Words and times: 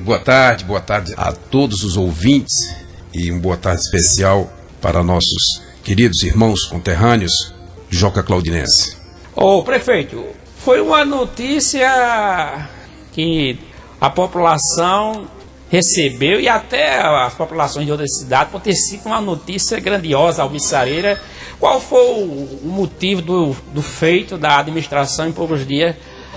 boa 0.00 0.18
tarde, 0.18 0.64
boa 0.64 0.80
tarde 0.80 1.12
a 1.16 1.32
todos 1.32 1.84
os 1.84 1.96
ouvintes 1.96 2.74
e 3.12 3.30
uma 3.30 3.40
boa 3.40 3.56
tarde 3.56 3.82
especial 3.82 4.50
para 4.80 5.02
nossos 5.02 5.62
queridos 5.84 6.22
irmãos 6.22 6.64
conterrâneos, 6.64 7.52
Joca 7.90 8.22
Claudinense. 8.22 8.96
Ô 9.34 9.62
prefeito, 9.62 10.24
foi 10.56 10.80
uma 10.80 11.04
notícia 11.04 12.68
que 13.12 13.58
a 14.00 14.08
população 14.08 15.28
recebeu 15.68 16.40
e 16.40 16.48
até 16.48 17.00
as 17.00 17.34
populações 17.34 17.84
de 17.84 17.92
outras 17.92 18.16
cidades 18.16 18.50
por 18.50 18.60
ter 18.60 18.74
sido 18.74 19.06
uma 19.06 19.20
notícia 19.20 19.78
grandiosa, 19.78 20.42
alvissareira. 20.42 21.20
Qual 21.58 21.78
foi 21.78 22.00
o 22.00 22.60
motivo 22.64 23.20
do, 23.20 23.56
do 23.74 23.82
feito 23.82 24.38
da 24.38 24.58
administração 24.58 25.28
em 25.28 25.32
poucos 25.32 25.66
dias 25.66 25.94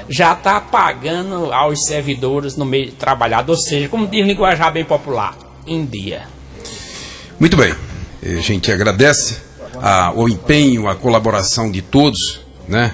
já 0.09 0.33
está 0.33 0.59
pagando 0.59 1.51
aos 1.51 1.85
servidores 1.85 2.55
no 2.55 2.65
meio 2.65 2.91
trabalhado, 2.91 3.51
ou 3.51 3.57
seja, 3.57 3.87
como 3.89 4.07
diz 4.07 4.25
linguajar 4.25 4.71
bem 4.71 4.85
popular, 4.85 5.37
em 5.65 5.85
dia. 5.85 6.27
Muito 7.39 7.57
bem, 7.57 7.73
a 8.21 8.41
gente 8.41 8.71
agradece 8.71 9.37
a, 9.81 10.11
o 10.15 10.29
empenho, 10.29 10.87
a 10.87 10.95
colaboração 10.95 11.71
de 11.71 11.81
todos, 11.81 12.41
né, 12.67 12.93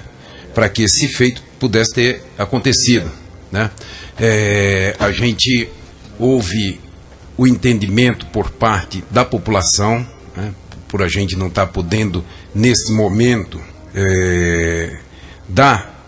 para 0.54 0.68
que 0.68 0.82
esse 0.82 1.08
feito 1.08 1.42
pudesse 1.58 1.94
ter 1.94 2.22
acontecido, 2.38 3.10
né. 3.50 3.70
É, 4.18 4.96
a 4.98 5.10
gente 5.12 5.68
houve 6.18 6.80
o 7.36 7.46
entendimento 7.46 8.26
por 8.26 8.50
parte 8.50 9.02
da 9.10 9.24
população, 9.24 10.06
né, 10.36 10.52
por 10.88 11.02
a 11.02 11.08
gente 11.08 11.36
não 11.36 11.46
estar 11.46 11.66
tá 11.66 11.72
podendo, 11.72 12.24
nesse 12.54 12.92
momento, 12.92 13.60
é, 13.94 14.98
dar 15.48 15.99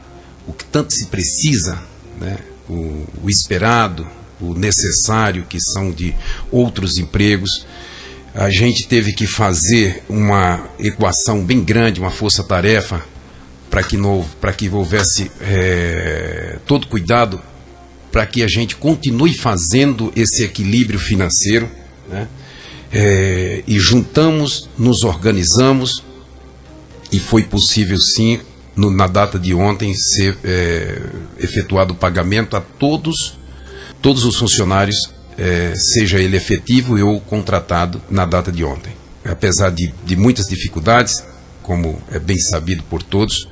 o 0.47 0.53
que 0.53 0.65
tanto 0.65 0.93
se 0.93 1.07
precisa, 1.07 1.83
né, 2.21 2.39
o, 2.69 3.07
o 3.23 3.31
esperado, 3.31 4.07
o 4.41 4.55
necessário, 4.55 5.47
que 5.49 5.61
são 5.61 5.91
de 5.91 6.15
outros 6.51 6.99
empregos. 6.99 7.67
A 8.35 8.51
gente 8.51 8.89
teve 8.89 9.13
que 9.13 9.27
fazer 9.27 10.03
uma 10.09 10.69
equação 10.79 11.45
bem 11.45 11.63
grande, 11.63 12.01
uma 12.01 12.11
força-tarefa, 12.11 13.05
para 13.71 13.83
que, 13.83 13.97
que 14.57 14.69
houvesse 14.69 15.31
é, 15.41 16.59
todo 16.67 16.87
cuidado 16.87 17.41
para 18.13 18.27
que 18.27 18.43
a 18.43 18.47
gente 18.47 18.77
continue 18.77 19.33
fazendo 19.33 20.13
esse 20.15 20.45
equilíbrio 20.45 21.01
financeiro. 21.01 21.69
Né? 22.09 22.29
É, 22.93 23.65
e 23.67 23.79
juntamos, 23.79 24.69
nos 24.77 25.03
organizamos 25.03 26.05
e 27.11 27.19
foi 27.19 27.43
possível 27.43 27.99
sim, 27.99 28.39
no, 28.75 28.91
na 28.91 29.07
data 29.07 29.39
de 29.39 29.55
ontem, 29.55 29.95
ser 29.95 30.37
é, 30.45 31.01
efetuado 31.39 31.93
o 31.93 31.97
pagamento 31.97 32.57
a 32.57 32.61
todos, 32.61 33.39
todos 34.01 34.25
os 34.25 34.37
funcionários, 34.37 35.13
é, 35.37 35.75
seja 35.75 36.19
ele 36.19 36.37
efetivo 36.37 36.99
ou 37.07 37.21
contratado, 37.21 38.01
na 38.11 38.25
data 38.25 38.51
de 38.51 38.65
ontem. 38.65 38.93
Apesar 39.25 39.71
de, 39.71 39.95
de 40.05 40.17
muitas 40.17 40.47
dificuldades, 40.47 41.25
como 41.63 42.01
é 42.11 42.19
bem 42.19 42.39
sabido 42.39 42.83
por 42.85 43.03
todos, 43.03 43.49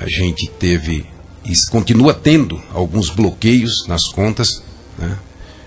a 0.00 0.08
gente 0.08 0.48
teve 0.58 1.06
e 1.44 1.54
continua 1.70 2.14
tendo 2.14 2.60
alguns 2.72 3.10
bloqueios 3.10 3.86
nas 3.86 4.08
contas, 4.08 4.62
né, 4.98 5.18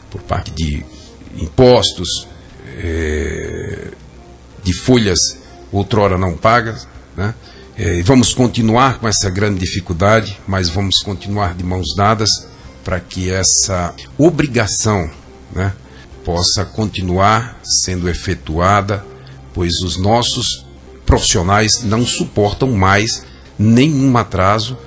por 0.10 0.22
parte 0.24 0.50
de 0.52 0.84
impostos, 1.38 2.28
é, 2.80 3.92
de 4.64 4.74
folhas 4.74 5.38
outrora 5.72 6.18
não 6.18 6.36
pagas. 6.36 6.88
Né, 7.16 7.34
é, 7.78 8.02
vamos 8.02 8.34
continuar 8.34 9.00
com 9.00 9.08
essa 9.08 9.30
grande 9.30 9.60
dificuldade, 9.60 10.40
mas 10.48 10.68
vamos 10.68 11.00
continuar 11.00 11.54
de 11.54 11.64
mãos 11.64 11.96
dadas 11.96 12.48
para 12.84 13.00
que 13.00 13.30
essa 13.30 13.94
obrigação 14.18 15.10
né, 15.54 15.74
possa 16.26 16.66
continuar 16.66 17.60
sendo 17.64 18.10
efetuada, 18.10 19.06
pois 19.54 19.82
os 19.82 19.96
nossos 19.96 20.66
profissionais 21.06 21.84
não 21.84 22.04
suportam 22.04 22.72
mais 22.72 23.24
nenhum 23.60 24.18
atraso 24.18 24.78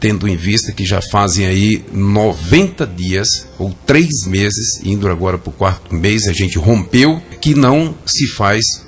tendo 0.00 0.26
em 0.26 0.34
vista 0.34 0.72
que 0.72 0.84
já 0.84 1.02
fazem 1.02 1.46
aí 1.46 1.84
90 1.92 2.86
dias 2.86 3.46
ou 3.58 3.76
três 3.86 4.26
meses, 4.26 4.80
indo 4.82 5.06
agora 5.08 5.36
para 5.36 5.50
o 5.50 5.52
quarto 5.52 5.94
mês, 5.94 6.26
a 6.26 6.32
gente 6.32 6.58
rompeu, 6.58 7.22
que 7.38 7.54
não 7.54 7.94
se 8.06 8.26
faz 8.26 8.82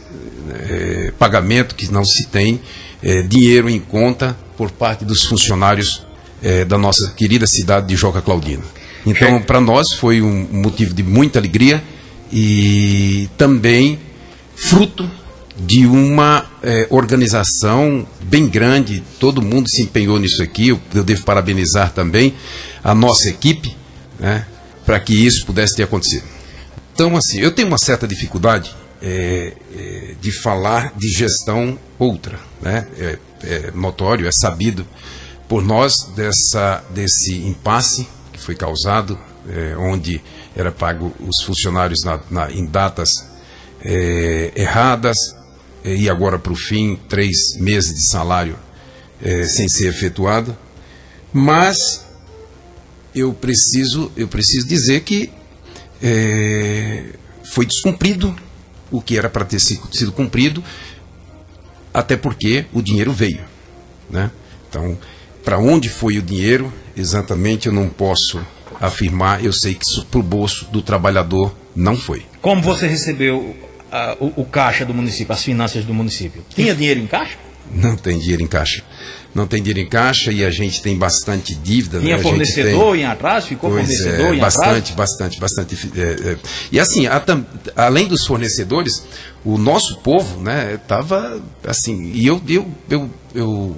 é, 0.51 1.13
pagamento, 1.19 1.75
que 1.75 1.93
não 1.93 2.05
se 2.05 2.27
tem 2.27 2.61
é, 3.03 3.23
dinheiro 3.23 3.69
em 3.69 3.81
conta 3.81 4.37
por 4.57 4.71
parte 4.71 5.05
dos 5.05 5.25
funcionários 5.25 6.03
é, 6.43 6.65
da 6.65 6.79
nossa 6.79 7.11
querida 7.13 7.47
cidade 7.47 7.89
de 7.89 7.97
Joca 7.97 8.23
Claudino. 8.23 8.63
Então, 9.05 9.43
para 9.43 9.61
nós 9.61 9.93
foi 9.93 10.23
um 10.23 10.47
motivo 10.53 10.95
de 10.95 11.03
muita 11.03 11.39
alegria 11.39 11.83
e 12.33 13.29
também 13.37 13.99
fruto 14.55 15.11
de 15.59 15.87
uma 15.87 16.47
é, 16.63 16.87
organização 16.91 18.07
bem 18.23 18.49
grande, 18.49 19.03
todo 19.19 19.43
mundo 19.43 19.69
se 19.69 19.83
empenhou 19.83 20.19
nisso 20.19 20.43
aqui, 20.43 20.69
eu, 20.69 20.81
eu 20.95 21.05
devo 21.05 21.25
parabenizar 21.25 21.93
também 21.93 22.35
a 22.83 22.95
nossa 22.95 23.29
equipe, 23.29 23.77
né, 24.19 24.47
para 24.87 24.99
que 24.99 25.15
isso 25.15 25.45
pudesse 25.45 25.77
ter 25.77 25.83
acontecido. 25.83 26.25
Então, 26.95 27.17
assim, 27.17 27.39
eu 27.41 27.53
tenho 27.53 27.69
uma 27.69 27.79
certa 27.79 28.07
dificuldade 28.07 28.75
é, 29.03 29.53
é, 29.75 30.15
de 30.21 30.31
falar 30.31 30.93
de 30.97 31.09
gestão 31.09 31.79
outra, 31.99 32.39
né, 32.61 32.87
é, 32.97 33.19
é 33.43 33.71
notório, 33.73 34.27
é 34.27 34.33
sabido 34.33 34.87
por 35.49 35.65
nós 35.65 36.05
dessa, 36.15 36.85
desse 36.91 37.35
impasse 37.35 38.09
que 38.33 38.41
foi 38.41 38.55
causado, 38.55 39.19
é, 39.49 39.77
onde 39.77 40.23
era 40.55 40.71
pago 40.71 41.13
os 41.21 41.43
funcionários 41.43 42.05
na, 42.05 42.21
na, 42.31 42.51
em 42.51 42.65
datas 42.65 43.31
erradas, 44.55 45.35
e 45.85 46.09
agora 46.09 46.39
para 46.39 46.53
o 46.53 46.57
fim, 46.57 46.97
três 47.09 47.57
meses 47.57 47.93
de 47.93 48.03
salário 48.03 48.57
é, 49.21 49.45
sem 49.45 49.69
ser 49.69 49.89
efetuado. 49.89 50.57
Mas 51.33 52.05
eu 53.15 53.33
preciso, 53.33 54.11
eu 54.17 54.29
preciso 54.29 54.67
dizer 54.67 55.01
que 55.03 55.31
é, 56.03 57.05
foi 57.45 57.65
descumprido 57.65 58.35
o 58.93 59.01
que 59.01 59.19
era 59.19 59.29
para 59.29 59.45
ter 59.45 59.59
sido 59.59 60.13
cumprido, 60.13 60.63
até 61.93 62.17
porque 62.17 62.67
o 62.73 62.81
dinheiro 62.81 63.13
veio. 63.13 63.41
Né? 64.09 64.31
Então, 64.69 64.97
para 65.45 65.59
onde 65.59 65.89
foi 65.89 66.19
o 66.19 66.23
dinheiro, 66.23 66.73
exatamente 66.97 67.67
eu 67.67 67.73
não 67.73 67.89
posso 67.89 68.41
afirmar, 68.81 69.45
eu 69.45 69.53
sei 69.53 69.75
que 69.75 69.87
para 70.11 70.21
o 70.21 70.23
bolso 70.23 70.67
do 70.67 70.83
trabalhador 70.83 71.55
não 71.75 71.97
foi. 71.97 72.25
Como 72.41 72.61
você 72.61 72.87
recebeu 72.87 73.57
o, 74.21 74.43
o, 74.43 74.45
caixa 74.45 74.85
do 74.85 74.93
município, 74.93 75.33
as 75.33 75.43
finanças 75.43 75.85
do 75.85 75.95
município? 75.95 76.45
Tinha 76.55 76.75
dinheiro 76.75 77.01
em 77.01 77.07
caixa? 77.07 77.37
Não 77.73 77.97
tem 77.97 78.19
dinheiro 78.19 78.43
em 78.43 78.47
caixa. 78.47 78.83
Não 79.35 79.47
tem 79.47 79.63
dinheiro 79.63 79.81
em 79.81 79.89
caixa 79.89 80.31
e 80.31 80.45
a 80.45 80.51
gente 80.51 80.83
tem 80.83 80.97
bastante 80.97 81.55
dívida. 81.55 82.01
Tinha 82.01 82.17
né? 82.17 82.23
fornecedor 82.23 82.93
tem... 82.93 83.03
em 83.03 83.05
atraso? 83.07 83.47
Ficou 83.47 83.71
pois 83.71 83.87
fornecedor 83.87 84.33
é, 84.33 84.37
em 84.37 84.41
bastante, 84.41 84.67
atraso? 84.67 84.95
Bastante, 84.95 85.41
bastante, 85.41 85.75
bastante. 85.75 86.01
É, 86.01 86.33
é. 86.33 86.37
E 86.71 86.79
assim, 86.79 87.07
a, 87.07 87.23
além 87.75 88.07
dos 88.07 88.27
fornecedores, 88.27 89.05
o 89.45 89.57
nosso 89.57 89.97
povo, 89.99 90.41
né, 90.41 90.75
estava 90.75 91.41
assim, 91.67 92.13
e 92.13 92.27
eu, 92.27 92.43
eu, 92.47 92.71
eu, 92.91 93.11
eu 93.35 93.77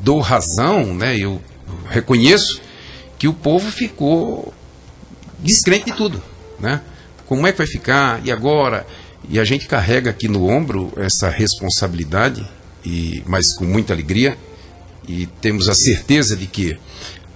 dou 0.00 0.20
razão, 0.20 0.94
né, 0.94 1.16
eu 1.18 1.40
reconheço 1.90 2.60
que 3.18 3.28
o 3.28 3.32
povo 3.32 3.70
ficou 3.70 4.52
descrente 5.38 5.86
de 5.86 5.92
tudo, 5.92 6.22
né? 6.58 6.80
Como 7.26 7.46
é 7.46 7.52
que 7.52 7.58
vai 7.58 7.66
ficar? 7.66 8.20
E 8.24 8.32
agora? 8.32 8.86
E 9.28 9.38
a 9.38 9.44
gente 9.44 9.66
carrega 9.66 10.10
aqui 10.10 10.28
no 10.28 10.48
ombro 10.48 10.92
essa 10.96 11.28
responsabilidade, 11.28 12.46
e, 12.84 13.22
mas 13.26 13.54
com 13.54 13.64
muita 13.64 13.92
alegria, 13.92 14.36
e 15.08 15.26
temos 15.40 15.68
a 15.68 15.74
certeza 15.74 16.36
de 16.36 16.46
que 16.46 16.78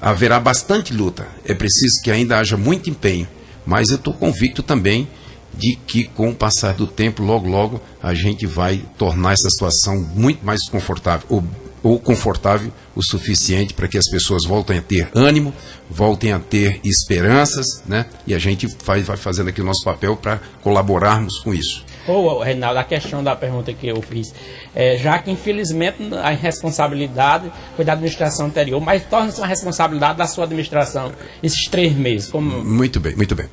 haverá 0.00 0.38
bastante 0.38 0.92
luta. 0.92 1.26
É 1.44 1.54
preciso 1.54 2.00
que 2.02 2.10
ainda 2.10 2.38
haja 2.38 2.56
muito 2.56 2.90
empenho, 2.90 3.26
mas 3.64 3.90
eu 3.90 3.96
estou 3.96 4.14
convicto 4.14 4.62
também 4.62 5.08
de 5.56 5.76
que 5.86 6.04
com 6.04 6.30
o 6.30 6.34
passar 6.34 6.74
do 6.74 6.86
tempo, 6.86 7.22
logo, 7.22 7.48
logo, 7.48 7.80
a 8.02 8.14
gente 8.14 8.46
vai 8.46 8.82
tornar 8.98 9.32
essa 9.32 9.48
situação 9.48 9.96
muito 10.14 10.44
mais 10.44 10.68
confortável, 10.68 11.26
ou, 11.30 11.44
ou 11.82 11.98
confortável 11.98 12.70
o 12.94 13.02
suficiente 13.02 13.72
para 13.72 13.88
que 13.88 13.96
as 13.96 14.08
pessoas 14.08 14.44
voltem 14.44 14.78
a 14.78 14.82
ter 14.82 15.08
ânimo, 15.14 15.54
voltem 15.90 16.32
a 16.32 16.38
ter 16.38 16.80
esperanças, 16.84 17.82
né? 17.86 18.06
E 18.26 18.34
a 18.34 18.38
gente 18.38 18.66
vai, 18.84 19.02
vai 19.02 19.16
fazendo 19.16 19.48
aqui 19.48 19.62
o 19.62 19.64
nosso 19.64 19.82
papel 19.82 20.16
para 20.16 20.40
colaborarmos 20.62 21.38
com 21.38 21.54
isso. 21.54 21.84
Oh, 22.08 22.42
Reinaldo, 22.42 22.78
a 22.78 22.84
questão 22.84 23.22
da 23.22 23.34
pergunta 23.34 23.72
que 23.72 23.86
eu 23.86 24.00
fiz, 24.00 24.32
é, 24.74 24.96
já 24.96 25.18
que 25.18 25.30
infelizmente 25.30 25.98
a 26.14 26.30
responsabilidade 26.30 27.50
foi 27.74 27.84
da 27.84 27.92
administração 27.92 28.46
anterior, 28.46 28.80
mas 28.80 29.04
torna-se 29.04 29.40
uma 29.40 29.46
responsabilidade 29.46 30.18
da 30.18 30.26
sua 30.26 30.44
administração 30.44 31.12
esses 31.42 31.66
três 31.68 31.94
meses. 31.94 32.30
Como... 32.30 32.64
Muito 32.64 33.00
bem, 33.00 33.16
muito 33.16 33.34
bem. 33.34 33.46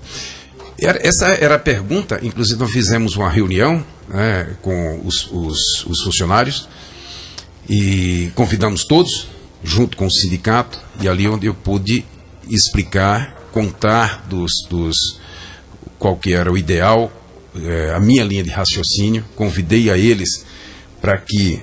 Essa 0.77 1.27
era 1.27 1.55
a 1.55 1.59
pergunta, 1.59 2.19
inclusive 2.21 2.59
nós 2.59 2.71
fizemos 2.71 3.15
uma 3.15 3.29
reunião 3.29 3.83
né, 4.07 4.55
com 4.61 5.01
os, 5.05 5.31
os, 5.31 5.85
os 5.85 6.01
funcionários 6.01 6.67
e 7.69 8.31
convidamos 8.35 8.83
todos, 8.85 9.29
junto 9.63 9.95
com 9.95 10.07
o 10.07 10.11
sindicato, 10.11 10.79
e 11.00 11.07
ali 11.07 11.27
onde 11.27 11.47
eu 11.47 11.53
pude 11.53 12.05
explicar 12.50 13.33
contar 13.53 14.25
dos, 14.27 14.65
dos 14.67 15.19
qual 15.97 16.17
que 16.17 16.33
era 16.33 16.51
o 16.51 16.57
ideal, 16.57 17.11
é, 17.55 17.94
a 17.94 18.00
minha 18.00 18.23
linha 18.23 18.44
de 18.44 18.50
raciocínio, 18.50 19.23
convidei 19.35 19.89
a 19.89 19.97
eles 19.97 20.45
para 21.01 21.17
que 21.17 21.61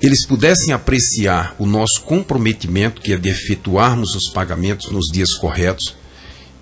eles 0.00 0.24
pudessem 0.24 0.72
apreciar 0.72 1.54
o 1.58 1.66
nosso 1.66 2.02
comprometimento, 2.02 3.00
que 3.00 3.12
é 3.12 3.16
de 3.16 3.28
efetuarmos 3.28 4.14
os 4.14 4.28
pagamentos 4.28 4.90
nos 4.90 5.06
dias 5.06 5.34
corretos, 5.34 5.96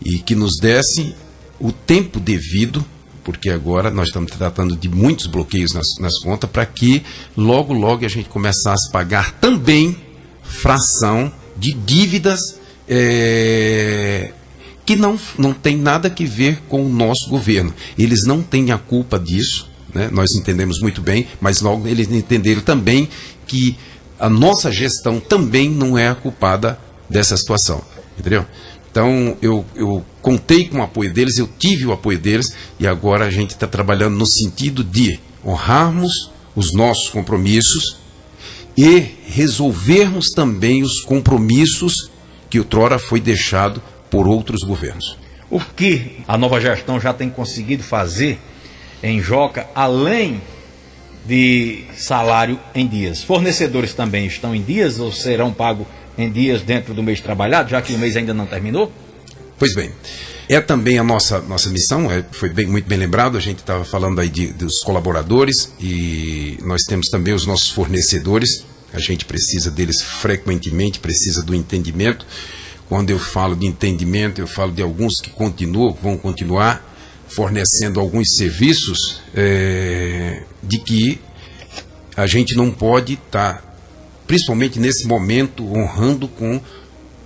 e 0.04 0.19
que 0.19 0.34
nos 0.34 0.56
dessem 0.56 1.14
o 1.58 1.72
tempo 1.72 2.20
devido, 2.20 2.84
porque 3.22 3.50
agora 3.50 3.90
nós 3.90 4.08
estamos 4.08 4.31
tratando 4.32 4.76
de 4.76 4.88
muitos 4.88 5.26
bloqueios 5.26 5.72
nas, 5.72 5.86
nas 5.98 6.19
contas, 6.19 6.50
para 6.50 6.66
que 6.66 7.02
logo, 7.36 7.72
logo 7.72 8.04
a 8.04 8.08
gente 8.08 8.28
começasse 8.28 8.88
a 8.88 8.92
pagar 8.92 9.32
também 9.40 9.96
fração 10.42 11.32
de 11.56 11.72
dívidas 11.72 12.40
é, 12.88 14.32
que 14.84 14.96
não, 14.96 15.19
não 15.38 15.52
tem 15.52 15.76
nada 15.76 16.10
que 16.10 16.26
ver 16.26 16.62
com 16.69 16.84
o 16.84 16.88
nosso 16.88 17.28
governo. 17.28 17.72
Eles 17.98 18.25
não 18.25 18.42
têm 18.42 18.70
a 18.70 18.78
culpa 18.78 19.19
disso, 19.19 19.69
né? 19.94 20.08
nós 20.12 20.34
entendemos 20.34 20.81
muito 20.81 21.00
bem, 21.00 21.26
mas 21.40 21.60
logo 21.60 21.86
eles 21.88 22.10
entenderam 22.10 22.60
também 22.60 23.08
que 23.46 23.76
a 24.19 24.28
nossa 24.28 24.70
gestão 24.70 25.19
também 25.20 25.70
não 25.70 25.96
é 25.96 26.08
a 26.08 26.14
culpada 26.14 26.78
dessa 27.08 27.36
situação. 27.36 27.82
Entendeu? 28.19 28.46
Então 28.90 29.36
eu, 29.42 29.64
eu 29.75 30.04
contei 30.22 30.69
com 30.69 30.78
o 30.78 30.82
apoio 30.82 31.12
deles, 31.12 31.38
eu 31.38 31.48
tive 31.58 31.86
o 31.86 31.92
apoio 31.92 32.19
deles 32.19 32.54
e 32.78 32.86
agora 32.86 33.25
a 33.25 33.31
gente 33.31 33.50
está 33.50 33.66
trabalhando 33.66 34.16
no 34.16 34.26
sentido 34.26 34.84
de 34.84 35.19
honrarmos 35.44 36.31
os 36.54 36.72
nossos 36.72 37.08
compromissos 37.08 37.98
e 38.76 39.04
resolvermos 39.26 40.31
também 40.31 40.82
os 40.82 41.00
compromissos 41.00 42.10
que 42.48 42.58
outrora 42.58 42.98
foi 42.98 43.20
deixado 43.20 43.82
por 44.14 44.28
outros 44.28 44.62
governos. 44.62 45.19
O 45.50 45.58
que 45.58 46.20
a 46.28 46.38
nova 46.38 46.61
gestão 46.61 47.00
já 47.00 47.12
tem 47.12 47.28
conseguido 47.28 47.82
fazer 47.82 48.38
em 49.02 49.20
Joca, 49.20 49.66
além 49.75 50.40
de 51.26 51.82
salário 51.96 52.61
em 52.76 52.87
dias? 52.87 53.25
Fornecedores 53.25 53.93
também 53.93 54.26
estão 54.26 54.55
em 54.55 54.62
dias 54.62 55.00
ou 55.00 55.11
serão 55.11 55.52
pagos 55.52 55.88
em 56.16 56.31
dias 56.31 56.62
dentro 56.62 56.94
do 56.94 57.02
mês 57.02 57.20
trabalhado, 57.20 57.70
já 57.70 57.82
que 57.82 57.93
o 57.93 57.99
mês 57.99 58.16
ainda 58.16 58.32
não 58.32 58.46
terminou? 58.46 58.93
Pois 59.58 59.75
bem, 59.75 59.90
é 60.49 60.60
também 60.60 60.96
a 60.96 61.02
nossa, 61.02 61.40
nossa 61.40 61.69
missão, 61.70 62.08
é, 62.08 62.25
foi 62.31 62.50
bem, 62.50 62.69
muito 62.69 62.87
bem 62.87 62.99
lembrado, 62.99 63.37
a 63.37 63.40
gente 63.40 63.58
estava 63.58 63.84
falando 63.84 64.20
aí 64.20 64.28
de, 64.28 64.46
dos 64.52 64.78
colaboradores 64.78 65.75
e 65.81 66.56
nós 66.62 66.84
temos 66.84 67.08
também 67.08 67.34
os 67.34 67.46
nossos 67.46 67.70
fornecedores, 67.70 68.64
a 68.93 69.00
gente 69.00 69.25
precisa 69.25 69.72
deles 69.72 70.00
frequentemente, 70.00 71.00
precisa 71.00 71.43
do 71.43 71.52
entendimento. 71.52 72.25
Quando 72.88 73.10
eu 73.10 73.19
falo 73.19 73.56
de 73.56 73.66
entendimento, 73.66 74.40
eu 74.40 74.46
falo 74.46 74.72
de 74.72 74.82
alguns 74.82 75.20
que 75.20 75.31
continuam, 75.31 75.96
vão 76.02 76.16
continuar 76.16 76.92
fornecendo 77.28 77.98
alguns 77.98 78.36
serviços 78.36 79.20
é, 79.34 80.42
de 80.62 80.78
que 80.78 81.20
a 82.16 82.26
gente 82.26 82.54
não 82.54 82.70
pode 82.70 83.14
estar 83.14 83.54
tá 83.54 83.75
principalmente 84.26 84.78
nesse 84.78 85.06
momento, 85.06 85.64
honrando 85.64 86.28
com 86.28 86.60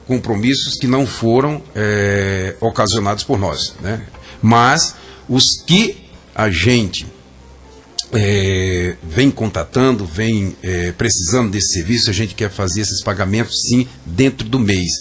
compromissos 0.06 0.76
que 0.76 0.86
não 0.86 1.06
foram 1.06 1.62
é, 1.74 2.56
ocasionados 2.60 3.24
por 3.24 3.38
nós. 3.38 3.74
Né? 3.80 4.02
Mas 4.42 4.94
os 5.28 5.62
que 5.62 5.96
a 6.34 6.50
gente 6.50 7.06
é, 8.12 8.96
vem 9.02 9.30
contatando, 9.30 10.06
vem 10.06 10.56
é, 10.62 10.92
precisando 10.92 11.50
desse 11.50 11.74
serviço, 11.74 12.08
a 12.08 12.12
gente 12.12 12.34
quer 12.34 12.50
fazer 12.50 12.80
esses 12.80 13.02
pagamentos 13.02 13.62
sim 13.62 13.86
dentro 14.06 14.48
do 14.48 14.58
mês. 14.58 14.92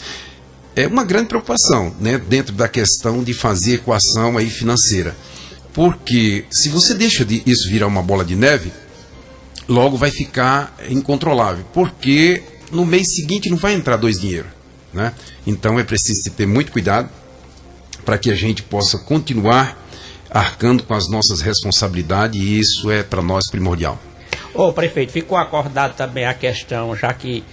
É 0.78 0.86
uma 0.86 1.04
grande 1.04 1.30
preocupação 1.30 1.92
né, 2.00 2.20
dentro 2.20 2.54
da 2.54 2.68
questão 2.68 3.24
de 3.24 3.34
fazer 3.34 3.74
equação 3.74 4.38
aí 4.38 4.48
financeira. 4.48 5.18
Porque 5.74 6.46
se 6.52 6.70
você 6.70 6.94
deixa 6.94 7.26
de 7.26 7.42
isso 7.48 7.68
virar 7.68 7.88
uma 7.88 8.04
bola 8.04 8.24
de 8.24 8.36
neve, 8.36 8.72
logo 9.68 9.98
vai 9.98 10.12
ficar 10.12 10.78
incontrolável, 10.88 11.66
porque 11.74 12.44
no 12.72 12.86
mês 12.86 13.16
seguinte 13.16 13.50
não 13.50 13.58
vai 13.58 13.74
entrar 13.74 13.98
dois 13.98 14.20
dinheiro, 14.20 14.46
né? 14.94 15.14
Então 15.48 15.80
é 15.80 15.84
preciso 15.84 16.30
ter 16.30 16.46
muito 16.46 16.72
cuidado 16.72 17.10
para 18.06 18.20
que 18.20 18.30
a 18.30 18.36
gente 18.36 18.62
possa 18.62 19.00
continuar 19.00 19.84
arcando 20.30 20.84
com 20.84 20.94
as 20.94 21.10
nossas 21.10 21.42
responsabilidades 21.42 22.40
e 22.40 22.60
isso 22.60 22.92
é 22.92 23.02
para 23.02 23.24
nós 23.24 23.50
primordial. 23.50 24.00
Ô 24.54 24.72
prefeito, 24.72 25.12
ficou 25.12 25.40
acordado 25.40 25.96
também 25.96 26.26
a 26.26 26.36
questão, 26.36 26.96
já 26.96 27.12
que 27.16 27.44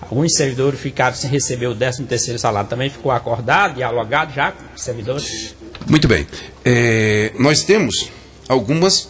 alguns 0.00 0.34
servidores 0.34 0.80
ficaram 0.80 1.16
sem 1.16 1.30
receber 1.30 1.66
o 1.66 1.74
13 1.74 2.04
terceiro 2.04 2.38
salário, 2.38 2.68
também 2.68 2.90
ficou 2.90 3.10
acordado, 3.10 3.76
dialogado 3.76 4.32
já 4.32 4.52
com 4.52 4.74
os 4.74 4.82
servidores? 4.82 5.54
Muito 5.88 6.08
bem. 6.08 6.26
É, 6.64 7.32
nós 7.38 7.62
temos 7.62 8.10
algumas 8.48 9.08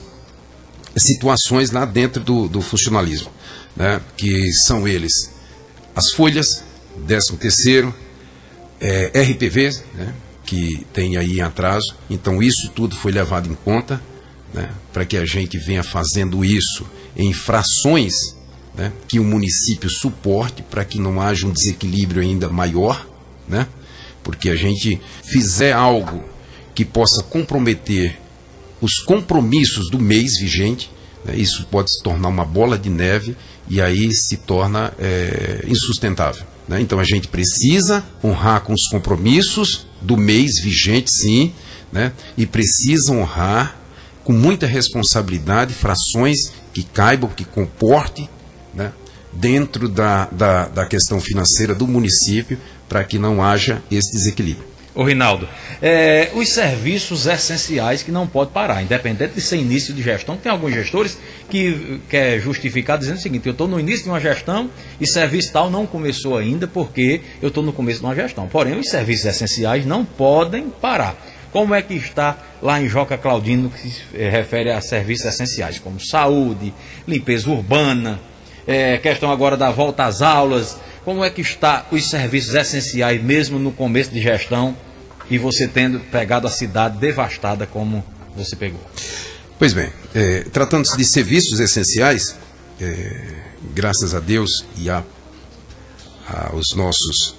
situações 0.96 1.70
lá 1.70 1.84
dentro 1.84 2.22
do, 2.22 2.48
do 2.48 2.60
funcionalismo, 2.60 3.31
né? 3.76 4.00
que 4.16 4.52
são 4.52 4.86
eles 4.86 5.32
as 5.94 6.12
folhas, 6.12 6.64
13 7.06 7.36
terceiro, 7.36 7.94
é, 8.81 9.06
RPV, 9.22 9.70
né? 9.94 10.14
que 10.44 10.86
tem 10.92 11.16
aí 11.16 11.40
atraso. 11.40 11.94
Então 12.08 12.42
isso 12.42 12.70
tudo 12.70 12.94
foi 12.96 13.12
levado 13.12 13.50
em 13.50 13.54
conta 13.54 14.00
né? 14.52 14.70
para 14.92 15.04
que 15.04 15.16
a 15.16 15.25
gente 15.25 15.58
venha 15.58 15.82
fazendo 15.82 16.44
isso 16.44 16.86
em 17.16 17.32
frações 17.32 18.36
né? 18.75 18.93
que 19.09 19.19
o 19.19 19.25
município 19.25 19.88
suporte 19.88 20.62
para 20.62 20.85
que 20.85 20.99
não 20.99 21.21
haja 21.21 21.47
um 21.47 21.53
desequilíbrio 21.53 22.23
ainda 22.23 22.49
maior, 22.49 23.06
né? 23.49 23.67
porque 24.23 24.49
a 24.50 24.56
gente 24.56 25.00
fizer 25.23 25.73
algo 25.73 26.25
que 26.75 26.85
possa 26.85 27.23
comprometer 27.23 28.19
os 28.81 28.99
compromissos 28.99 29.91
do 29.91 29.99
mês 29.99 30.38
vigente, 30.38 30.91
né, 31.25 31.37
isso 31.37 31.67
pode 31.71 31.91
se 31.91 32.03
tornar 32.03 32.29
uma 32.29 32.44
bola 32.44 32.79
de 32.79 32.91
neve 32.91 33.37
e 33.69 33.81
aí 33.81 34.12
se 34.12 34.38
torna 34.38 34.93
é, 34.99 35.65
insustentável. 35.67 36.44
Né? 36.69 36.81
Então 36.81 36.99
a 36.99 37.05
gente 37.05 37.29
precisa 37.29 38.05
honrar 38.23 38.62
com 38.62 38.73
os 38.73 38.87
compromissos 38.88 39.87
do 40.03 40.17
mês 40.17 40.59
vigente, 40.59 41.11
sim, 41.11 41.53
né? 41.93 42.12
e 42.37 42.44
precisa 42.44 43.12
honrar 43.12 43.79
com 44.23 44.32
muita 44.32 44.67
responsabilidade 44.67 45.73
frações 45.73 46.53
que 46.73 46.82
caibam, 46.82 47.31
que 47.31 47.44
comporte? 47.44 48.29
Dentro 49.36 49.88
da, 49.88 50.26
da, 50.26 50.69
da 50.69 50.86
questão 50.86 51.20
financeira 51.20 51.75
do 51.75 51.86
município 51.86 52.58
para 52.88 53.02
que 53.04 53.19
não 53.19 53.42
haja 53.42 53.82
esse 53.90 54.12
desequilíbrio. 54.12 54.75
Ô 54.94 55.02
Rinaldo, 55.02 55.48
é, 55.82 56.31
os 56.34 56.50
serviços 56.50 57.26
essenciais 57.26 58.04
que 58.04 58.12
não 58.12 58.28
pode 58.28 58.53
parar, 58.53 58.81
independente 58.81 59.34
de 59.34 59.41
ser 59.41 59.56
início 59.56 59.93
de 59.93 60.00
gestão, 60.00 60.36
tem 60.36 60.53
alguns 60.53 60.72
gestores 60.72 61.19
que 61.50 62.00
quer 62.08 62.38
justificar 62.38 62.96
dizendo 62.96 63.17
o 63.17 63.20
seguinte, 63.20 63.44
eu 63.46 63.53
estou 63.53 63.67
no 63.67 63.81
início 63.81 64.05
de 64.05 64.10
uma 64.10 64.20
gestão 64.20 64.70
e 65.00 65.06
serviço 65.06 65.53
tal 65.53 65.69
não 65.69 65.84
começou 65.84 66.38
ainda 66.38 66.69
porque 66.69 67.20
eu 67.43 67.48
estou 67.48 67.64
no 67.64 67.72
começo 67.72 67.98
de 67.98 68.06
uma 68.06 68.14
gestão. 68.14 68.46
Porém, 68.46 68.79
os 68.79 68.88
serviços 68.88 69.26
essenciais 69.26 69.84
não 69.84 70.05
podem 70.05 70.69
parar. 70.69 71.17
Como 71.50 71.74
é 71.74 71.82
que 71.82 71.94
está 71.94 72.38
lá 72.62 72.81
em 72.81 72.88
Joca 72.88 73.19
Claudino 73.19 73.70
que 73.70 73.88
se 73.88 74.03
eh, 74.14 74.29
refere 74.29 74.70
a 74.70 74.81
serviços 74.81 75.26
essenciais, 75.26 75.81
como 75.81 75.98
saúde, 76.00 76.72
limpeza 77.06 77.50
urbana, 77.50 78.20
é, 78.67 78.99
questão 78.99 79.31
agora 79.31 79.56
da 79.56 79.71
volta 79.71 80.05
às 80.05 80.23
aulas, 80.23 80.77
como 81.05 81.25
é 81.25 81.31
que 81.31 81.43
está 81.43 81.87
os 81.91 82.09
serviços 82.09 82.55
essenciais, 82.55 83.23
mesmo 83.23 83.59
no 83.59 83.73
começo 83.73 84.11
de 84.11 84.23
gestão, 84.23 84.77
e 85.31 85.39
você 85.39 85.69
tendo 85.69 86.01
pegado 86.01 86.47
a 86.47 86.51
cidade 86.51 86.99
devastada 86.99 87.67
como 87.67 88.05
você 88.37 88.56
pegou? 88.56 88.81
Pois 89.59 89.73
bem, 89.73 89.91
é, 90.15 90.44
tratando-se 90.53 90.97
de 90.97 91.05
serviços 91.05 91.61
essenciais, 91.61 92.37
é, 92.81 93.27
graças 93.75 94.15
a 94.15 94.21
Deus 94.21 94.65
e 94.77 94.91
a, 94.91 95.03
aos 96.51 96.75
nossos 96.75 97.37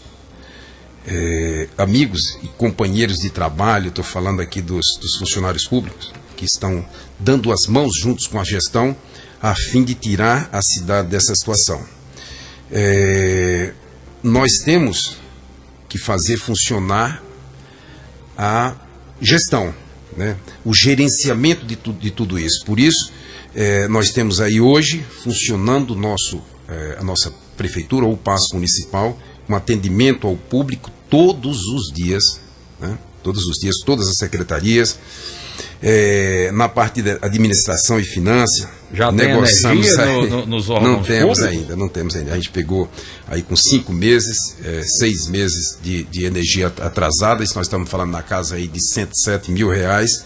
é, 1.08 1.68
amigos 1.78 2.38
e 2.42 2.48
companheiros 2.48 3.18
de 3.18 3.30
trabalho, 3.30 3.90
estou 3.90 4.04
falando 4.04 4.42
aqui 4.42 4.62
dos, 4.62 4.98
dos 4.98 5.18
funcionários 5.18 5.68
públicos, 5.68 6.14
que 6.38 6.46
estão 6.46 6.86
dando 7.20 7.52
as 7.52 7.68
mãos 7.68 7.96
juntos 7.96 8.28
com 8.28 8.40
a 8.40 8.44
gestão 8.44 8.96
a 9.46 9.54
fim 9.54 9.84
de 9.84 9.94
tirar 9.94 10.50
a 10.52 10.60
cidade 10.60 11.08
dessa 11.08 11.36
situação. 11.36 11.80
É, 12.72 13.74
nós 14.24 14.58
temos 14.58 15.18
que 15.88 16.00
fazer 16.00 16.38
funcionar 16.38 17.24
a 18.36 18.74
gestão, 19.22 19.72
né? 20.18 20.36
o 20.64 20.74
gerenciamento 20.74 21.64
de, 21.64 21.76
tu, 21.76 21.94
de 21.94 22.10
tudo 22.10 22.40
isso. 22.40 22.66
Por 22.66 22.80
isso, 22.80 23.12
é, 23.54 23.88
nós 23.88 24.10
temos 24.10 24.42
aí 24.42 24.60
hoje 24.60 25.06
funcionando 25.24 25.96
nosso, 25.96 26.42
é, 26.68 26.98
a 27.00 27.04
nossa 27.04 27.32
prefeitura 27.56 28.04
ou 28.04 28.14
o 28.14 28.18
passo 28.18 28.56
municipal, 28.56 29.16
um 29.48 29.54
atendimento 29.54 30.26
ao 30.26 30.36
público 30.36 30.90
todos 31.08 31.68
os 31.68 31.94
dias, 31.94 32.42
né? 32.80 32.98
todos 33.22 33.46
os 33.46 33.60
dias, 33.60 33.76
todas 33.86 34.10
as 34.10 34.18
secretarias. 34.18 34.98
É, 35.84 36.52
na 36.52 36.68
parte 36.68 37.04
de 37.04 37.12
administração 37.22 38.00
e 38.00 38.04
finanças, 38.04 38.68
Já 38.96 39.12
negociamos 39.12 39.96
tem 39.96 40.06
aí, 40.06 40.14
no, 40.14 40.28
no, 40.28 40.46
nos 40.46 40.70
órgãos 40.70 40.98
Não 40.98 41.04
temos 41.04 41.40
públicos? 41.40 41.62
ainda, 41.62 41.76
não 41.76 41.90
temos 41.90 42.16
ainda. 42.16 42.32
A 42.32 42.36
gente 42.36 42.50
pegou 42.50 42.90
aí 43.28 43.42
com 43.42 43.56
cinco 43.56 43.92
meses, 43.92 44.56
é, 44.64 44.84
seis 44.84 45.28
meses 45.28 45.78
de, 45.82 46.04
de 46.06 46.24
energia 46.26 46.68
atrasada, 46.68 47.44
isso 47.44 47.56
nós 47.56 47.68
estamos 47.68 47.90
falando 47.90 48.12
na 48.12 48.24
casa 48.24 48.56
aí 48.56 48.68
de 48.68 48.80
107 48.80 49.52
mil 49.52 49.70
reais, 49.70 50.26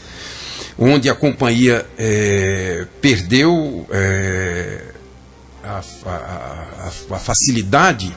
onde 0.77 1.09
a 1.09 1.15
companhia 1.15 1.85
é, 1.97 2.85
perdeu 3.01 3.87
é, 3.89 4.83
a, 5.63 5.81
a, 6.05 6.11
a, 6.11 7.15
a 7.15 7.19
facilidade 7.19 8.15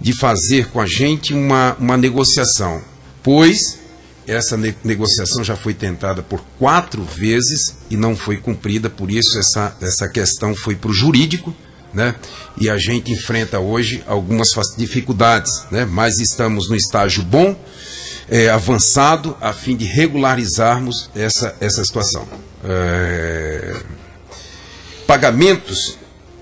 de 0.00 0.12
fazer 0.12 0.68
com 0.68 0.80
a 0.80 0.86
gente 0.86 1.34
uma, 1.34 1.76
uma 1.78 1.96
negociação, 1.96 2.82
pois 3.22 3.81
essa 4.26 4.56
ne 4.56 4.74
negociação 4.84 5.42
já 5.42 5.56
foi 5.56 5.74
tentada 5.74 6.22
por 6.22 6.44
quatro 6.58 7.02
vezes 7.02 7.76
e 7.90 7.96
não 7.96 8.14
foi 8.14 8.36
cumprida, 8.36 8.88
por 8.88 9.10
isso 9.10 9.38
essa, 9.38 9.76
essa 9.80 10.08
questão 10.08 10.54
foi 10.54 10.76
para 10.76 10.90
o 10.90 10.94
jurídico, 10.94 11.54
né? 11.92 12.14
E 12.56 12.70
a 12.70 12.78
gente 12.78 13.10
enfrenta 13.10 13.58
hoje 13.58 14.02
algumas 14.06 14.54
dificuldades, 14.76 15.64
né? 15.70 15.84
Mas 15.84 16.20
estamos 16.20 16.68
no 16.68 16.76
estágio 16.76 17.22
bom, 17.22 17.56
é, 18.28 18.48
avançado, 18.48 19.36
a 19.40 19.52
fim 19.52 19.76
de 19.76 19.84
regularizarmos 19.84 21.10
essa, 21.14 21.54
essa 21.60 21.84
situação. 21.84 22.26
É... 22.64 23.76
Pagamentos 25.06 25.98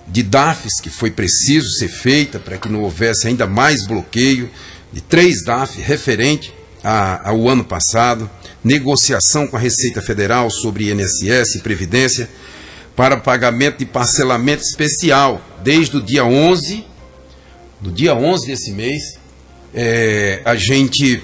de 0.07 0.23
DAFs 0.23 0.81
que 0.81 0.91
foi 0.91 1.11
preciso 1.11 1.71
ser 1.71 1.89
feita 1.89 2.39
para 2.39 2.59
que 2.59 2.69
não 2.69 2.83
houvesse 2.83 3.27
ainda 3.27 3.47
mais 3.47 3.87
bloqueio, 3.87 4.51
de 4.93 5.01
três 5.01 5.45
DAF 5.45 5.81
referente 5.81 6.53
a, 6.83 7.29
ao 7.31 7.49
ano 7.49 7.65
passado, 7.65 8.29
negociação 8.63 9.47
com 9.47 9.57
a 9.57 9.61
Receita 9.61 10.01
Federal 10.01 10.51
sobre 10.51 10.91
INSS 10.91 11.57
e 11.57 11.61
Previdência 11.61 12.29
para 12.97 13.17
pagamento 13.17 13.79
de 13.79 13.87
parcelamento 13.87 14.63
especial 14.63 15.41
desde 15.63 15.97
o 15.97 16.03
dia 16.03 16.25
11, 16.25 16.85
do 17.81 17.91
dia 17.91 18.15
11 18.15 18.47
desse 18.47 18.73
mês, 18.73 19.19
é, 19.75 20.43
a 20.45 20.55
gente 20.55 21.23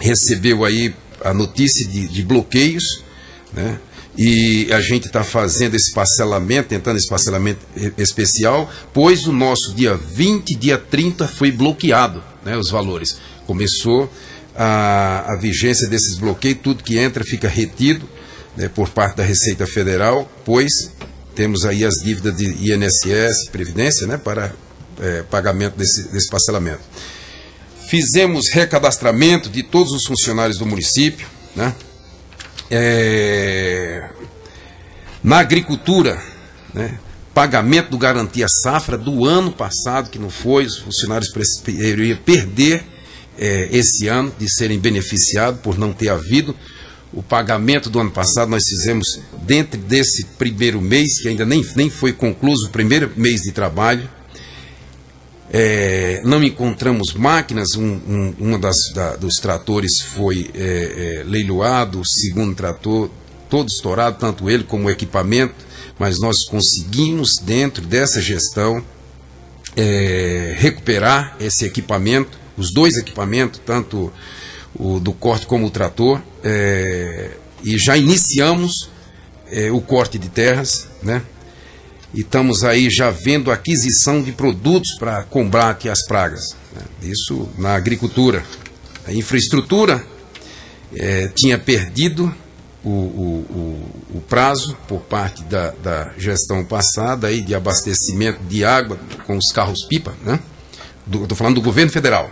recebeu 0.00 0.64
aí 0.64 0.94
a 1.24 1.32
notícia 1.32 1.86
de, 1.86 2.08
de 2.08 2.22
bloqueios, 2.22 3.04
né? 3.52 3.78
E 4.16 4.70
a 4.72 4.80
gente 4.80 5.06
está 5.06 5.24
fazendo 5.24 5.74
esse 5.74 5.90
parcelamento, 5.90 6.68
tentando 6.68 6.98
esse 6.98 7.08
parcelamento 7.08 7.60
especial, 7.96 8.70
pois 8.92 9.26
o 9.26 9.32
nosso 9.32 9.72
dia 9.74 9.94
20, 9.94 10.54
dia 10.54 10.76
30 10.76 11.26
foi 11.26 11.50
bloqueado, 11.50 12.22
né, 12.44 12.54
os 12.58 12.70
valores. 12.70 13.16
Começou 13.46 14.12
a, 14.56 15.32
a 15.32 15.36
vigência 15.36 15.88
desses 15.88 16.16
bloqueios, 16.16 16.58
tudo 16.62 16.82
que 16.82 16.98
entra 16.98 17.24
fica 17.24 17.48
retido 17.48 18.08
né, 18.56 18.68
por 18.68 18.90
parte 18.90 19.16
da 19.16 19.24
Receita 19.24 19.66
Federal, 19.66 20.30
pois 20.44 20.92
temos 21.34 21.64
aí 21.64 21.84
as 21.84 22.02
dívidas 22.02 22.36
de 22.36 22.72
INSS, 22.72 23.48
Previdência, 23.50 24.06
né, 24.06 24.18
para 24.18 24.52
é, 25.00 25.22
pagamento 25.22 25.76
desse, 25.76 26.08
desse 26.08 26.28
parcelamento. 26.28 26.80
Fizemos 27.88 28.48
recadastramento 28.48 29.48
de 29.48 29.62
todos 29.62 29.92
os 29.92 30.06
funcionários 30.06 30.58
do 30.58 30.66
município, 30.66 31.26
né? 31.54 31.74
É, 32.70 34.08
na 35.22 35.38
agricultura, 35.38 36.20
né? 36.72 36.98
pagamento 37.34 37.90
do 37.90 37.98
garantia 37.98 38.48
safra 38.48 38.96
do 38.96 39.26
ano 39.26 39.52
passado, 39.52 40.10
que 40.10 40.18
não 40.18 40.30
foi, 40.30 40.64
os 40.64 40.78
funcionários 40.78 41.30
iriam 41.68 42.16
perder 42.18 42.84
é, 43.38 43.68
esse 43.70 44.08
ano 44.08 44.32
de 44.38 44.48
serem 44.48 44.78
beneficiados 44.78 45.60
por 45.60 45.78
não 45.78 45.92
ter 45.92 46.08
havido. 46.08 46.54
O 47.12 47.22
pagamento 47.22 47.90
do 47.90 48.00
ano 48.00 48.10
passado 48.10 48.48
nós 48.48 48.66
fizemos 48.66 49.20
dentro 49.42 49.78
desse 49.78 50.24
primeiro 50.38 50.80
mês, 50.80 51.20
que 51.20 51.28
ainda 51.28 51.44
nem, 51.44 51.64
nem 51.76 51.90
foi 51.90 52.12
concluído 52.12 52.66
o 52.66 52.70
primeiro 52.70 53.10
mês 53.16 53.42
de 53.42 53.52
trabalho. 53.52 54.08
É, 55.54 56.22
não 56.24 56.42
encontramos 56.42 57.12
máquinas, 57.12 57.74
um, 57.74 57.84
um 57.84 58.34
uma 58.38 58.58
das, 58.58 58.90
da, 58.94 59.16
dos 59.16 59.38
tratores 59.38 60.00
foi 60.00 60.50
é, 60.54 61.20
é, 61.20 61.24
leiloado, 61.24 62.00
o 62.00 62.06
segundo 62.06 62.54
trator 62.54 63.10
todo 63.50 63.68
estourado, 63.68 64.16
tanto 64.18 64.48
ele 64.48 64.64
como 64.64 64.86
o 64.86 64.90
equipamento, 64.90 65.54
mas 65.98 66.18
nós 66.18 66.44
conseguimos, 66.44 67.36
dentro 67.36 67.84
dessa 67.84 68.22
gestão, 68.22 68.82
é, 69.76 70.54
recuperar 70.58 71.36
esse 71.38 71.66
equipamento 71.66 72.41
os 72.56 72.72
dois 72.72 72.96
equipamentos, 72.96 73.60
tanto 73.64 74.12
o 74.74 74.98
do 74.98 75.12
corte 75.12 75.46
como 75.46 75.66
o 75.66 75.70
trator, 75.70 76.20
é, 76.42 77.36
e 77.62 77.78
já 77.78 77.96
iniciamos 77.96 78.90
é, 79.50 79.70
o 79.70 79.80
corte 79.80 80.18
de 80.18 80.28
terras, 80.28 80.88
né? 81.02 81.22
E 82.14 82.20
estamos 82.20 82.62
aí 82.62 82.90
já 82.90 83.10
vendo 83.10 83.50
aquisição 83.50 84.22
de 84.22 84.32
produtos 84.32 84.92
para 84.98 85.22
combate 85.24 85.88
às 85.88 86.04
pragas. 86.04 86.54
Né? 86.74 86.82
Isso 87.10 87.48
na 87.56 87.74
agricultura. 87.74 88.44
A 89.06 89.12
infraestrutura 89.12 90.04
é, 90.94 91.28
tinha 91.28 91.58
perdido 91.58 92.32
o, 92.84 92.90
o, 92.90 93.46
o, 94.12 94.16
o, 94.16 94.20
prazo 94.20 94.76
por 94.86 95.00
parte 95.00 95.42
da, 95.44 95.70
da 95.82 96.12
gestão 96.18 96.64
passada 96.64 97.28
aí 97.28 97.40
de 97.40 97.54
abastecimento 97.54 98.42
de 98.44 98.64
água 98.64 98.98
com 99.26 99.36
os 99.36 99.52
carros-pipa, 99.52 100.12
né? 100.24 100.38
Estou 101.06 101.36
falando 101.36 101.56
do 101.56 101.62
governo 101.62 101.90
federal. 101.90 102.30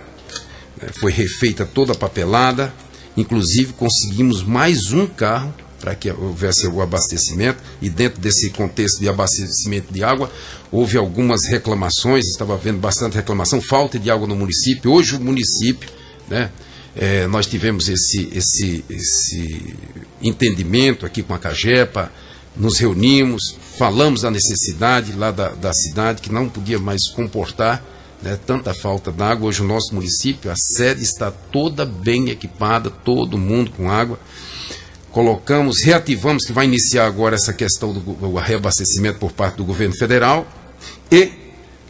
Foi 0.99 1.13
refeita 1.13 1.65
toda 1.67 1.93
a 1.93 1.97
papelada, 1.97 2.73
inclusive 3.17 3.73
conseguimos 3.75 4.43
mais 4.43 4.93
um 4.93 5.07
carro 5.07 5.55
para 5.81 5.95
que 5.95 6.11
houvesse 6.11 6.67
o 6.67 6.83
abastecimento, 6.83 7.59
e 7.81 7.89
dentro 7.89 8.21
desse 8.21 8.51
contexto 8.51 9.01
de 9.01 9.09
abastecimento 9.09 9.93
de 9.93 10.05
água, 10.05 10.31
houve 10.71 10.99
algumas 10.99 11.47
reclamações, 11.47 12.27
estava 12.27 12.55
havendo 12.55 12.79
bastante 12.79 13.15
reclamação, 13.15 13.63
falta 13.63 13.99
de 13.99 14.11
água 14.11 14.29
no 14.29 14.37
município. 14.37 14.93
Hoje 14.93 15.17
o 15.17 15.21
município, 15.21 15.89
né, 16.29 16.51
é, 16.95 17.27
nós 17.27 17.47
tivemos 17.47 17.89
esse, 17.89 18.29
esse, 18.33 18.85
esse 18.91 19.75
entendimento 20.21 21.07
aqui 21.07 21.23
com 21.23 21.33
a 21.33 21.39
Cagepa, 21.39 22.13
nos 22.55 22.79
reunimos, 22.79 23.57
falamos 23.79 24.21
da 24.21 24.31
necessidade 24.31 25.13
lá 25.13 25.31
da, 25.31 25.49
da 25.51 25.73
cidade, 25.73 26.21
que 26.21 26.31
não 26.31 26.49
podia 26.49 26.79
mais 26.79 27.09
comportar 27.09 27.83
né, 28.23 28.39
tanta 28.47 28.75
falta 28.75 29.11
d'água. 29.11 29.49
Hoje 29.49 29.63
o 29.63 29.67
nosso 29.67 29.95
município, 29.95 30.51
a 30.51 30.57
sede 30.57 31.03
está 31.03 31.31
toda 31.31 31.85
bem 31.85 32.31
equipada, 32.31 32.91
todo 32.91 33.39
mundo 33.39 33.71
com 33.71 33.91
água. 33.91 34.19
Colocamos, 35.11 35.83
reativamos, 35.83 36.45
que 36.45 36.53
vai 36.53 36.67
iniciar 36.67 37.07
agora 37.07 37.35
essa 37.35 37.53
questão 37.53 37.93
do 37.93 38.35
reabastecimento 38.37 39.19
por 39.19 39.33
parte 39.33 39.57
do 39.57 39.65
governo 39.65 39.95
federal 39.97 40.47
e 41.11 41.33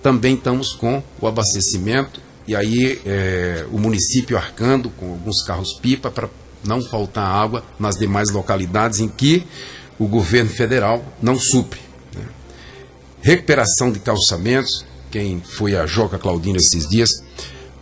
também 0.03 0.35
estamos 0.35 0.73
com 0.73 1.03
o 1.21 1.27
abastecimento 1.27 2.21
e 2.47 2.57
aí 2.57 3.01
é, 3.05 3.67
o 3.71 3.79
município 3.79 4.37
arcando 4.37 4.89
com 4.91 5.13
alguns 5.13 5.43
carros-pipa 5.43 6.11
para 6.11 6.29
não 6.65 6.83
faltar 6.83 7.25
água 7.25 7.63
nas 7.79 7.97
demais 7.97 8.31
localidades 8.31 9.01
em 9.01 9.09
que 9.09 9.47
o 9.99 10.09
governo 10.09 10.51
federal 10.51 11.05
não 11.21 11.39
supre. 11.39 11.81
Né. 12.15 12.25
Recuperação 13.21 13.93
de 13.93 14.01
calçamentos, 14.01 14.85
quem 15.11 15.41
foi 15.41 15.77
a 15.77 15.87
Joca 15.87 16.19
Claudina 16.19 16.59
esses 16.59 16.89
dias, 16.89 17.11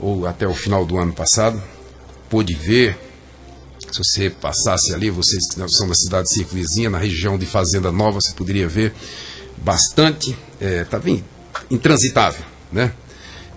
ou 0.00 0.26
até 0.26 0.46
o 0.46 0.54
final 0.54 0.84
do 0.84 0.98
ano 0.98 1.12
passado, 1.12 1.62
pôde 2.28 2.54
ver. 2.54 2.98
Se 3.90 3.98
você 3.98 4.30
passasse 4.30 4.92
ali, 4.92 5.10
vocês 5.10 5.46
que 5.48 5.68
são 5.68 5.88
da 5.88 5.94
cidade 5.94 6.32
circunvizinha, 6.32 6.90
na 6.90 6.98
região 6.98 7.38
de 7.38 7.46
Fazenda 7.46 7.90
Nova, 7.90 8.20
você 8.20 8.32
poderia 8.32 8.68
ver 8.68 8.92
bastante, 9.56 10.36
está 10.60 10.98
é, 10.98 11.00
bem 11.00 11.24
intransitável, 11.70 12.44
né? 12.70 12.92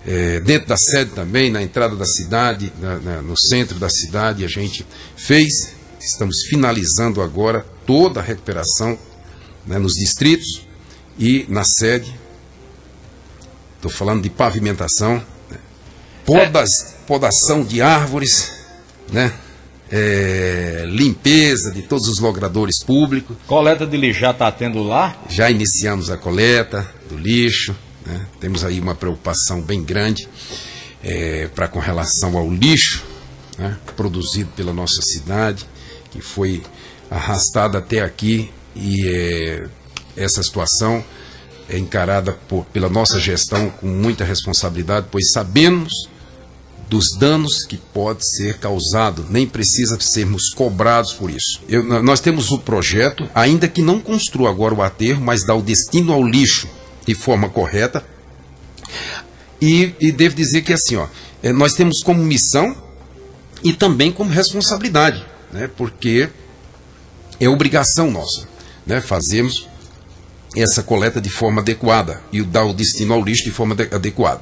É, 0.04 0.40
dentro 0.40 0.68
da 0.68 0.76
sede 0.76 1.12
também, 1.12 1.50
na 1.50 1.62
entrada 1.62 1.94
da 1.94 2.04
cidade, 2.04 2.72
na, 2.80 2.98
na, 2.98 3.22
no 3.22 3.36
centro 3.36 3.78
da 3.78 3.88
cidade, 3.88 4.44
a 4.44 4.48
gente 4.48 4.84
fez, 5.16 5.74
estamos 6.00 6.42
finalizando 6.42 7.22
agora 7.22 7.64
toda 7.86 8.18
a 8.18 8.22
recuperação 8.22 8.98
né, 9.64 9.78
nos 9.78 9.94
distritos 9.94 10.66
e 11.18 11.46
na 11.48 11.62
sede, 11.62 12.12
Estou 13.82 13.90
falando 13.90 14.22
de 14.22 14.30
pavimentação, 14.30 15.16
né? 15.50 15.58
Podas, 16.24 16.94
podação 17.04 17.64
de 17.64 17.82
árvores, 17.82 18.52
né? 19.10 19.32
É, 19.90 20.84
limpeza 20.86 21.72
de 21.72 21.82
todos 21.82 22.06
os 22.06 22.20
logradores 22.20 22.80
públicos. 22.84 23.36
Coleta 23.44 23.84
de 23.84 23.96
lixo 23.96 24.20
já 24.20 24.30
está 24.30 24.52
tendo 24.52 24.84
lá? 24.84 25.16
Já 25.28 25.50
iniciamos 25.50 26.10
a 26.10 26.16
coleta 26.16 26.88
do 27.08 27.18
lixo. 27.18 27.74
Né? 28.06 28.24
Temos 28.38 28.62
aí 28.62 28.78
uma 28.78 28.94
preocupação 28.94 29.60
bem 29.60 29.82
grande 29.82 30.28
é, 31.02 31.48
para 31.52 31.66
com 31.66 31.80
relação 31.80 32.38
ao 32.38 32.48
lixo 32.48 33.02
né? 33.58 33.76
produzido 33.96 34.50
pela 34.54 34.72
nossa 34.72 35.02
cidade, 35.02 35.66
que 36.12 36.20
foi 36.20 36.62
arrastado 37.10 37.76
até 37.76 38.00
aqui 38.00 38.48
e 38.76 39.08
é, 39.08 39.68
essa 40.16 40.40
situação 40.40 41.04
é 41.68 41.78
encarada 41.78 42.32
por, 42.48 42.64
pela 42.66 42.88
nossa 42.88 43.20
gestão 43.20 43.70
com 43.70 43.86
muita 43.86 44.24
responsabilidade, 44.24 45.06
pois 45.10 45.30
sabemos 45.30 46.08
dos 46.88 47.16
danos 47.16 47.64
que 47.64 47.78
pode 47.78 48.28
ser 48.28 48.58
causado, 48.58 49.26
nem 49.30 49.46
precisa 49.46 49.98
sermos 49.98 50.50
cobrados 50.50 51.12
por 51.14 51.30
isso. 51.30 51.62
Eu, 51.66 51.82
nós 52.02 52.20
temos 52.20 52.50
o 52.50 52.58
projeto, 52.58 53.28
ainda 53.34 53.66
que 53.66 53.80
não 53.80 53.98
construa 53.98 54.50
agora 54.50 54.74
o 54.74 54.82
aterro, 54.82 55.22
mas 55.22 55.46
dá 55.46 55.54
o 55.54 55.62
destino 55.62 56.12
ao 56.12 56.22
lixo 56.22 56.68
de 57.06 57.14
forma 57.14 57.48
correta. 57.48 58.04
E, 59.60 59.94
e 59.98 60.12
devo 60.12 60.34
dizer 60.34 60.62
que 60.62 60.72
assim, 60.72 60.96
ó, 60.96 61.06
é, 61.42 61.50
nós 61.50 61.72
temos 61.72 62.02
como 62.02 62.22
missão 62.22 62.76
e 63.64 63.72
também 63.72 64.12
como 64.12 64.30
responsabilidade, 64.30 65.24
né, 65.50 65.70
porque 65.74 66.28
é 67.40 67.48
obrigação 67.48 68.10
nossa 68.10 68.46
né, 68.86 69.00
fazermos 69.00 69.66
essa 70.56 70.82
coleta 70.82 71.20
de 71.20 71.30
forma 71.30 71.60
adequada 71.60 72.22
e 72.32 72.42
dar 72.42 72.64
o 72.64 72.74
destino 72.74 73.14
ao 73.14 73.22
lixo 73.22 73.44
de 73.44 73.50
forma 73.50 73.74
adequada. 73.90 74.40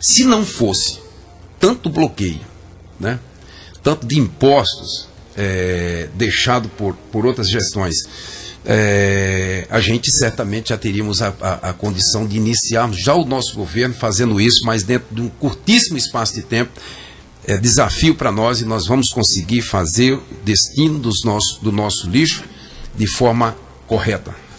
Se 0.00 0.24
não 0.24 0.44
fosse 0.44 0.98
tanto 1.58 1.88
bloqueio, 1.88 2.40
né, 2.98 3.20
tanto 3.82 4.06
de 4.06 4.18
impostos 4.18 5.08
é, 5.36 6.08
deixado 6.14 6.68
por, 6.70 6.94
por 7.12 7.24
outras 7.26 7.48
gestões, 7.48 7.96
é, 8.64 9.66
a 9.70 9.80
gente 9.80 10.10
certamente 10.10 10.68
já 10.68 10.76
teríamos 10.76 11.22
a, 11.22 11.34
a, 11.40 11.70
a, 11.70 11.72
condição 11.72 12.26
de 12.26 12.36
iniciarmos 12.36 12.98
já 12.98 13.14
o 13.14 13.24
nosso 13.24 13.54
governo 13.54 13.94
fazendo 13.94 14.40
isso, 14.40 14.64
mas 14.66 14.82
dentro 14.82 15.14
de 15.14 15.22
um 15.22 15.28
curtíssimo 15.28 15.96
espaço 15.96 16.34
de 16.34 16.42
tempo. 16.42 16.70
É 17.46 17.56
desafio 17.56 18.14
para 18.14 18.30
nós 18.30 18.60
e 18.60 18.66
nós 18.66 18.86
vamos 18.86 19.08
conseguir 19.08 19.62
fazer 19.62 20.12
o 20.12 20.22
destino 20.44 20.98
dos 20.98 21.24
nossos, 21.24 21.58
do 21.58 21.72
nosso 21.72 22.08
lixo 22.08 22.44
de 22.94 23.06
forma 23.06 23.56
correta. 23.86 24.34